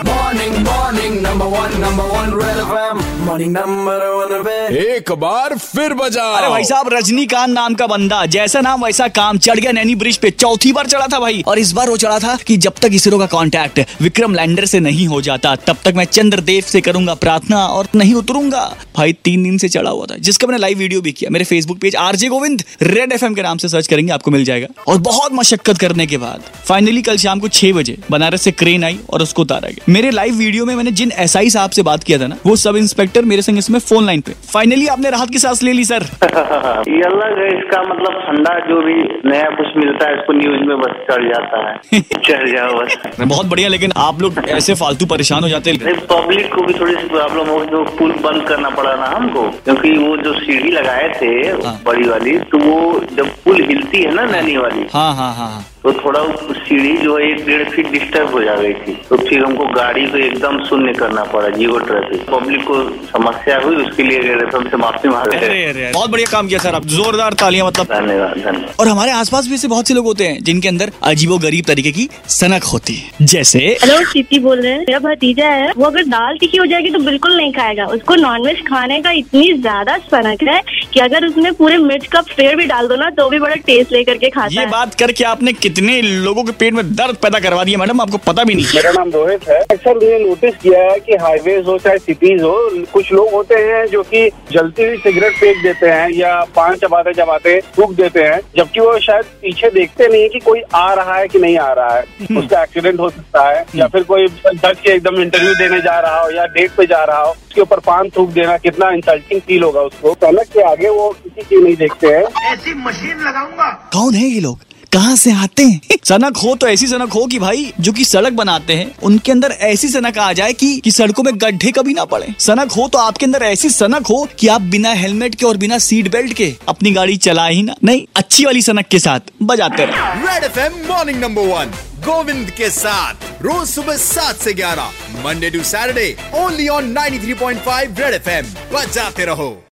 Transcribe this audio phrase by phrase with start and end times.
[0.00, 3.00] Morning, morning, number one, number one, Red FM.
[3.24, 4.28] Morning, number one,
[4.72, 9.38] एक बार फिर बजा अरे भाई साहब रजनीकांत नाम का बंदा जैसा नाम वैसा काम
[9.38, 12.18] चढ़ गया नैनी ब्रिज पे चौथी बार चढ़ा था भाई। और इस बार वो चढ़ा
[12.18, 15.94] था कि जब तक इसरो का कांटेक्ट विक्रम लैंडर से नहीं हो जाता तब तक
[15.96, 18.64] मैं चंद्रदेव से करूँगा प्रार्थना और नहीं उतरूँगा।
[18.96, 21.78] भाई तीन दिन से चढ़ा हुआ था जिसका मैंने लाइव वीडियो भी किया। मेरे Facebook
[21.80, 25.32] page RJ Govind red FM के नाम से सर्च करेंगे आपको मिल जाएगा। और बहुत
[25.34, 29.22] मशक्कत करने के बाद फाइनली कल शाम को छह बजे बनारस से क्रेन आई और
[29.22, 32.18] उसको उतारा गया। मेरे लाइव वीडियो में मैंने जिन एस आई साहब से बात किया
[32.18, 35.38] था ना वो सब इंस्पेक्टर मेरे संग इसमें फ़ोन लाइन पे। फाइनली आपने राहत की
[35.38, 38.94] सांस ले ली सर ये अलग है इसका मतलब ठंडा जो भी
[39.30, 43.46] नया कुछ मिलता है इसको न्यूज़ में बस चढ़ जाता है। चढ़ जाओ बस। बहुत
[43.46, 47.08] बढ़िया लेकिन आप लोग ऐसे फालतू परेशान हो जाते हैं। पब्लिक को भी थोड़ी सी
[47.08, 51.32] प्रॉब्लम हो जो पुल बंद करना पड़ा ना हमको क्योंकि वो जो सीढ़ी लगाए थे
[51.66, 52.78] हाँ। बड़ी वाली तो वो
[53.16, 56.22] जब पुल हिलती है ना नैनी वाली हाँ हाँ हाँ हाँ। तो थोड़ा
[56.54, 60.04] सीढ़ी जो है एक डेढ़ फीट डिस्टर्ब हो जा गई थी। तो फिर हमको गाड़ी
[60.06, 62.74] को एकदम शून्य करना पड़ा जीवो ट्रैफ़िक पब्लिक को
[63.06, 66.74] समस्या हुई उसके लिए रेफम से माफ़ी मांग रहे। हैं बहुत बढ़िया काम किया सर
[66.74, 70.26] आप जोरदार तालियाँ मतलब धन्यवाद धन्यवाद। और हमारे आसपास भी ऐसे बहुत से लोग होते
[70.26, 74.72] हैं जिनके अंदर अजीबो गरीब तरीके की सनक होती है। जैसे हेलो सीपी बोल रहे
[74.72, 78.14] हैं। मेरा भतीजा है वो अगर दाल तीखी हो जाएगी तो बिल्कुल नहीं खाएगा। उसको
[78.16, 80.60] नॉनवेज खाने का इतनी ज़्यादा सनक है
[80.92, 83.92] कि अगर उसमें पूरे मिर्च का फेर भी डाल दो ना तो भी बड़ा टेस्ट
[83.92, 87.38] लेकर के खाता ये है। बात करके आपने कितने लोगों के पेट में दर्द पैदा
[87.38, 88.00] करवा दिया मैडम?
[88.00, 91.66] आपको पता भी नहीं। मेरा नाम रोहित है। अक्सर मैंने नोटिस किया है कि हाईवेज
[91.66, 92.54] हो चाहे सिटीज़ हो
[92.92, 97.12] कुछ लोग होते हैं जो कि जलती हुई सिगरेट फेंक देते हैं या पान चबाते
[97.12, 101.28] चबाते थूक देते हैं जबकि वो शायद पीछे देखते नहीं कि कोई आ रहा है
[101.28, 102.02] कि नहीं आ रहा है।
[102.38, 106.20] उसका एक्सीडेंट हो सकता है या फिर कोई धक के एकदम इंटरव्यू देने जा रहा
[106.20, 109.62] हो या डेट पे जा रहा हो उसके ऊपर पान थूक देना कितना इंसल्टिंग फील
[109.62, 114.14] होगा उसको। सनक के आगे वो किसी की नहीं देखते हैं। ऐसी मशीन लगाऊँगा। कौन
[114.14, 114.58] है ये लोग?
[114.92, 115.80] कहाँ से आते हैं?
[116.04, 119.50] सनक हो तो ऐसी सनक हो कि भाई जो कि सड़क बनाते हैं उनके अंदर
[119.50, 122.98] ऐसी सनक आ जाए कि, कि सड़कों में गड्ढे कभी ना पड़े। सनक हो तो
[122.98, 126.56] आपके अंदर ऐसी सनक हो कि आप बिना हेलमेट के और बिना सीट बेल्ट के
[126.68, 130.72] अपनी गाड़ी चलाए ही ना। नहीं अच्छी वाली सनक के साथ बजाते रहे। Red FM
[130.92, 134.90] morning number one Govind के साथ रोज सुबह सात से ग्यारह
[135.24, 138.46] Monday to Saturday only on 93.5 red FM.
[138.78, 139.64] बजाते रहो।